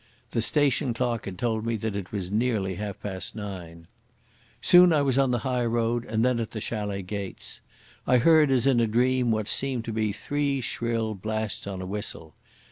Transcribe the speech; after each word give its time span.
The 0.31 0.41
station 0.41 0.95
clock 0.95 1.25
had 1.25 1.37
told 1.37 1.63
me 1.63 1.75
that 1.77 1.95
it 1.95 2.11
was 2.11 2.31
nearly 2.31 2.73
half 2.73 2.99
past 3.03 3.35
nine. 3.35 3.85
Soon 4.59 4.91
I 4.91 5.03
was 5.03 5.19
on 5.19 5.29
the 5.29 5.37
high 5.45 5.63
road, 5.63 6.05
and 6.05 6.25
then 6.25 6.39
at 6.39 6.49
the 6.49 6.59
Chalet 6.59 7.03
gates. 7.03 7.61
I 8.07 8.17
heard 8.17 8.49
as 8.49 8.65
in 8.65 8.79
a 8.79 8.87
dream 8.87 9.29
what 9.29 9.47
seemed 9.47 9.85
to 9.85 9.93
be 9.93 10.11
three 10.11 10.59
shrill 10.59 11.13
blasts 11.13 11.67
on 11.67 11.81
a 11.81 11.85
whistle. 11.85 12.33